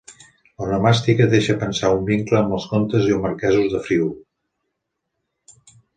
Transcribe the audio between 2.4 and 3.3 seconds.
els comtes o